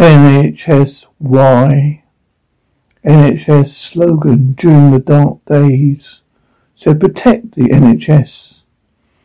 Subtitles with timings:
[0.00, 2.04] NHS why?
[3.04, 6.22] NHS slogan during the dark days
[6.74, 8.62] said protect the NHS.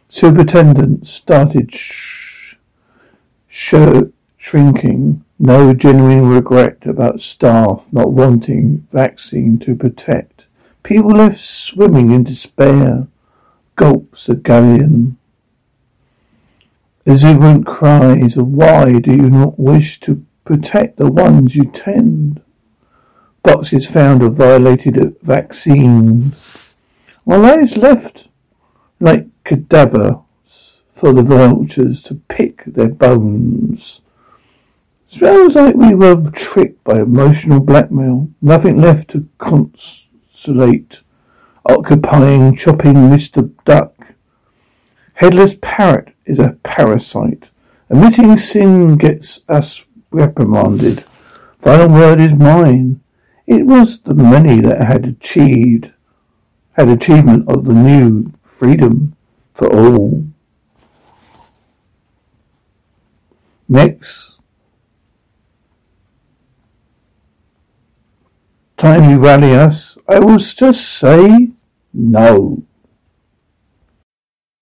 [0.09, 2.55] Superintendent started sh-
[3.47, 3.73] sh-
[4.35, 5.23] shrinking.
[5.39, 10.45] No genuine regret about staff not wanting vaccine to protect.
[10.83, 13.07] People left swimming in despair.
[13.77, 15.15] Gulps of galleon.
[17.05, 22.41] Exuberant cries of why do you not wish to protect the ones you tend?
[23.43, 26.73] Boxes found of violated vaccines.
[27.23, 28.29] While those left
[28.99, 34.01] like cadavers for the vultures to pick their bones.
[35.09, 38.29] Smells like we were tricked by emotional blackmail.
[38.41, 41.01] Nothing left to consolate.
[41.65, 43.51] Occupying, chopping Mr.
[43.65, 43.93] Duck.
[45.15, 47.49] Headless parrot is a parasite.
[47.89, 49.85] Admitting sin gets us
[50.15, 51.01] reprimanded.
[51.59, 53.01] Final word is mine.
[53.45, 55.91] It was the many that had achieved,
[56.73, 59.15] had achievement of the new freedom
[59.53, 60.25] for all.
[63.67, 64.39] Next
[68.77, 71.51] time you rally us, I will just say
[71.93, 72.63] no.